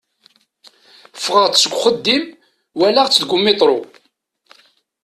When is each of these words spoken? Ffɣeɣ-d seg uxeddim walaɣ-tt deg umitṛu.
Ffɣeɣ-d 1.17 1.55
seg 1.57 1.73
uxeddim 1.75 2.23
walaɣ-tt 2.77 3.21
deg 3.21 3.31
umitṛu. 3.35 3.79